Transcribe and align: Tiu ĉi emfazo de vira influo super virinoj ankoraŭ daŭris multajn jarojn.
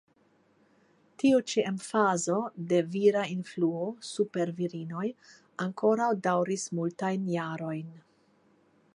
Tiu 1.23 1.41
ĉi 1.49 1.63
emfazo 1.71 2.37
de 2.71 2.79
vira 2.95 3.21
influo 3.33 3.83
super 4.11 4.51
virinoj 4.61 5.05
ankoraŭ 5.67 6.09
daŭris 6.29 6.65
multajn 6.79 7.29
jarojn. 7.35 7.93